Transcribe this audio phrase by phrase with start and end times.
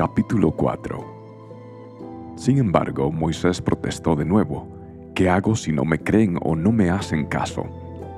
[0.00, 4.66] Capítulo 4 Sin embargo, Moisés protestó de nuevo.
[5.14, 7.66] ¿Qué hago si no me creen o no me hacen caso?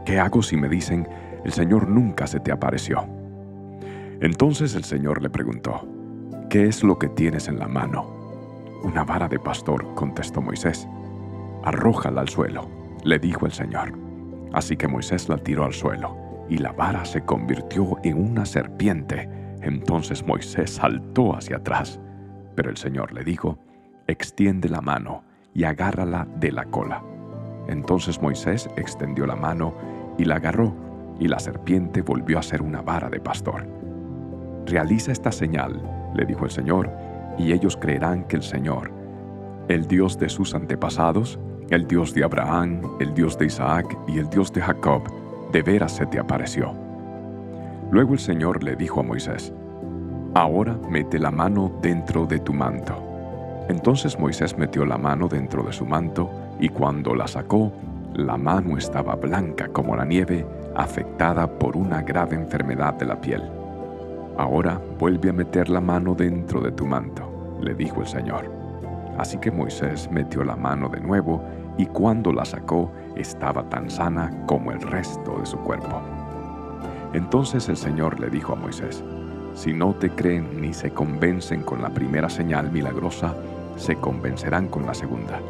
[0.06, 1.08] ¿Qué hago si me dicen,
[1.44, 3.04] el Señor nunca se te apareció?
[4.20, 5.84] Entonces el Señor le preguntó,
[6.48, 8.06] ¿qué es lo que tienes en la mano?
[8.84, 10.86] Una vara de pastor, contestó Moisés.
[11.64, 12.68] Arrójala al suelo,
[13.02, 13.98] le dijo el Señor.
[14.52, 16.16] Así que Moisés la tiró al suelo,
[16.48, 19.41] y la vara se convirtió en una serpiente.
[19.62, 22.00] Entonces Moisés saltó hacia atrás.
[22.54, 23.58] Pero el Señor le dijo,
[24.06, 25.22] extiende la mano
[25.54, 27.02] y agárrala de la cola.
[27.68, 29.74] Entonces Moisés extendió la mano
[30.18, 30.74] y la agarró,
[31.18, 33.66] y la serpiente volvió a ser una vara de pastor.
[34.66, 35.82] Realiza esta señal,
[36.14, 36.90] le dijo el Señor,
[37.38, 38.90] y ellos creerán que el Señor,
[39.68, 41.38] el Dios de sus antepasados,
[41.70, 45.02] el Dios de Abraham, el Dios de Isaac y el Dios de Jacob,
[45.52, 46.74] de veras se te apareció.
[47.90, 49.52] Luego el Señor le dijo a Moisés,
[50.34, 52.94] Ahora mete la mano dentro de tu manto.
[53.68, 57.70] Entonces Moisés metió la mano dentro de su manto, y cuando la sacó,
[58.14, 63.42] la mano estaba blanca como la nieve, afectada por una grave enfermedad de la piel.
[64.38, 68.50] Ahora vuelve a meter la mano dentro de tu manto, le dijo el Señor.
[69.18, 71.42] Así que Moisés metió la mano de nuevo
[71.76, 76.00] y cuando la sacó estaba tan sana como el resto de su cuerpo.
[77.12, 79.04] Entonces el Señor le dijo a Moisés,
[79.54, 83.34] si no te creen ni se convencen con la primera señal milagrosa,
[83.76, 85.40] se convencerán con la segunda.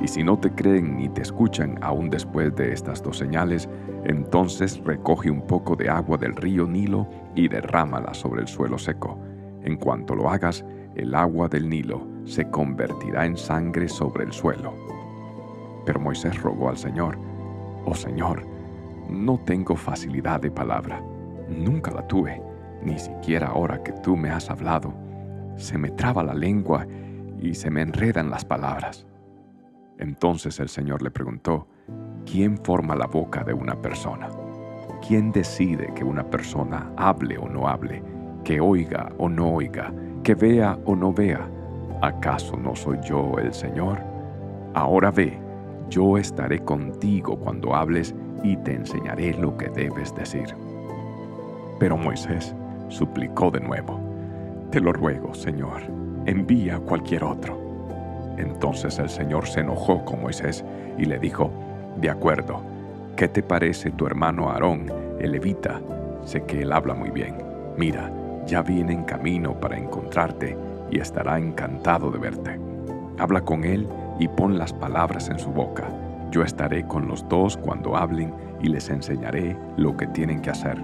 [0.00, 3.68] Y si no te creen ni te escuchan aún después de estas dos señales,
[4.04, 9.18] entonces recoge un poco de agua del río Nilo y derrámala sobre el suelo seco.
[9.64, 14.72] En cuanto lo hagas, el agua del Nilo se convertirá en sangre sobre el suelo.
[15.84, 17.18] Pero Moisés rogó al Señor,
[17.84, 18.44] Oh Señor,
[19.08, 21.02] no tengo facilidad de palabra,
[21.48, 22.40] nunca la tuve,
[22.82, 24.92] ni siquiera ahora que tú me has hablado.
[25.56, 26.86] Se me traba la lengua
[27.40, 29.06] y se me enredan las palabras.
[29.98, 31.66] Entonces el Señor le preguntó,
[32.24, 34.28] ¿quién forma la boca de una persona?
[35.06, 38.02] ¿Quién decide que una persona hable o no hable,
[38.44, 41.48] que oiga o no oiga, que vea o no vea?
[42.02, 44.00] ¿Acaso no soy yo el Señor?
[44.74, 45.38] Ahora ve,
[45.90, 50.54] yo estaré contigo cuando hables y te enseñaré lo que debes decir.
[51.80, 52.54] Pero Moisés
[52.88, 54.00] suplicó de nuevo,
[54.70, 55.82] Te lo ruego, Señor,
[56.26, 57.58] envía a cualquier otro.
[58.36, 60.64] Entonces el Señor se enojó con Moisés
[60.98, 61.50] y le dijo,
[62.00, 62.62] De acuerdo,
[63.16, 65.80] ¿qué te parece tu hermano Aarón, el levita?
[66.24, 67.36] Sé que él habla muy bien.
[67.76, 68.12] Mira,
[68.46, 70.56] ya viene en camino para encontrarte
[70.90, 72.58] y estará encantado de verte.
[73.18, 73.88] Habla con él
[74.18, 75.88] y pon las palabras en su boca.
[76.30, 80.78] Yo estaré con los dos cuando hablen y les enseñaré lo que tienen que hacer.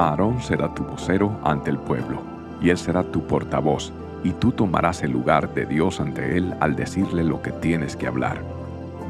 [0.00, 2.22] Aarón será tu vocero ante el pueblo,
[2.62, 3.92] y él será tu portavoz,
[4.24, 8.06] y tú tomarás el lugar de Dios ante él al decirle lo que tienes que
[8.06, 8.42] hablar.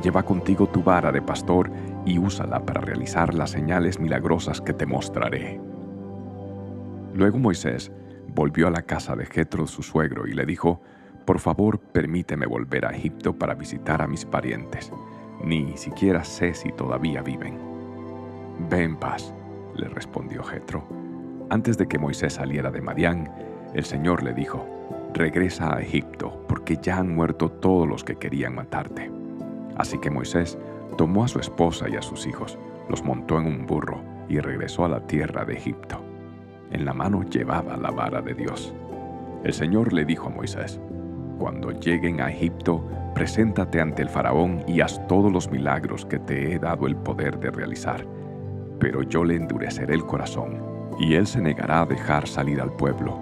[0.02, 1.70] Lleva contigo tu vara de pastor
[2.04, 5.60] y úsala para realizar las señales milagrosas que te mostraré.
[7.14, 7.92] Luego Moisés
[8.34, 10.80] volvió a la casa de Jetro su suegro y le dijo,
[11.24, 14.90] por favor, permíteme volver a Egipto para visitar a mis parientes.
[15.44, 17.58] Ni siquiera sé si todavía viven.
[18.68, 19.32] Ve en paz,
[19.76, 20.84] le respondió Jetro.
[21.48, 23.30] Antes de que Moisés saliera de Madián,
[23.74, 24.66] el Señor le dijo,
[25.14, 29.10] regresa a Egipto, porque ya han muerto todos los que querían matarte.
[29.76, 30.58] Así que Moisés
[30.96, 32.58] tomó a su esposa y a sus hijos,
[32.88, 36.00] los montó en un burro y regresó a la tierra de Egipto.
[36.70, 38.72] En la mano llevaba la vara de Dios.
[39.42, 40.80] El Señor le dijo a Moisés,
[41.38, 46.52] cuando lleguen a Egipto, preséntate ante el faraón y haz todos los milagros que te
[46.52, 48.04] he dado el poder de realizar.
[48.80, 50.60] Pero yo le endureceré el corazón,
[50.98, 53.16] y él se negará a dejar salir al pueblo.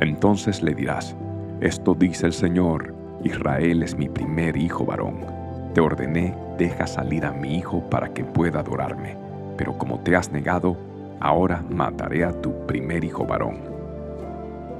[0.00, 1.14] Entonces le dirás,
[1.60, 5.26] esto dice el Señor, Israel es mi primer hijo varón.
[5.74, 9.16] Te ordené, deja salir a mi hijo para que pueda adorarme.
[9.58, 10.76] Pero como te has negado,
[11.20, 13.70] ahora mataré a tu primer hijo varón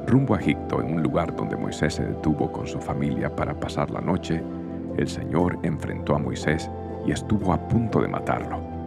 [0.06, 3.90] Rumbo a Egipto, en un lugar donde Moisés se detuvo con su familia para pasar
[3.90, 4.42] la noche,
[4.96, 6.68] el Señor enfrentó a Moisés
[7.06, 8.79] y estuvo a punto de matarlo.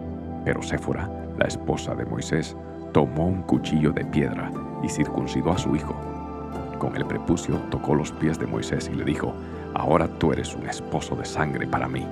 [0.45, 2.55] Pero Séfora, la esposa de Moisés,
[2.91, 4.51] tomó un cuchillo de piedra
[4.83, 5.95] y circuncidó a su hijo.
[6.79, 9.33] Con el prepucio tocó los pies de Moisés y le dijo,
[9.73, 12.05] ahora tú eres un esposo de sangre para mí.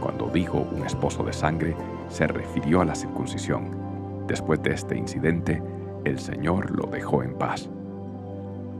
[0.00, 1.76] Cuando dijo un esposo de sangre,
[2.08, 4.26] se refirió a la circuncisión.
[4.26, 5.62] Después de este incidente,
[6.04, 7.68] el Señor lo dejó en paz.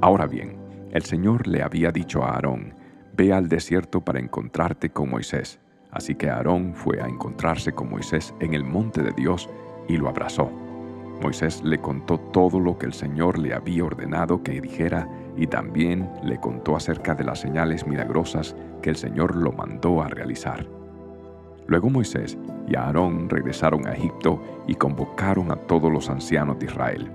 [0.01, 0.57] Ahora bien,
[0.93, 2.75] el Señor le había dicho a Aarón,
[3.19, 5.59] Ve al desierto para encontrarte con Moisés.
[5.91, 9.49] Así que Aarón fue a encontrarse con Moisés en el monte de Dios
[9.89, 10.51] y lo abrazó.
[11.23, 16.09] Moisés le contó todo lo que el Señor le había ordenado que dijera y también
[16.23, 20.67] le contó acerca de las señales milagrosas que el Señor lo mandó a realizar.
[21.67, 27.11] Luego Moisés y Aarón regresaron a Egipto y convocaron a todos los ancianos de Israel.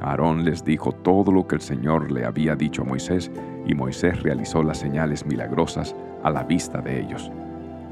[0.00, 3.30] Aarón les dijo todo lo que el Señor le había dicho a Moisés
[3.66, 7.30] y Moisés realizó las señales milagrosas a la vista de ellos.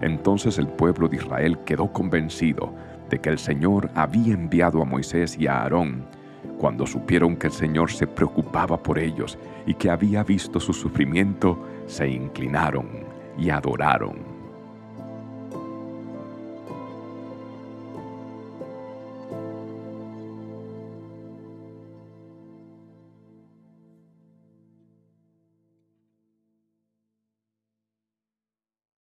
[0.05, 2.75] Entonces el pueblo de Israel quedó convencido
[3.09, 6.05] de que el Señor había enviado a Moisés y a Aarón.
[6.59, 11.59] Cuando supieron que el Señor se preocupaba por ellos y que había visto su sufrimiento,
[11.87, 12.87] se inclinaron
[13.39, 14.34] y adoraron